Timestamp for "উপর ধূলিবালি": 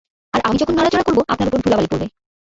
1.49-1.89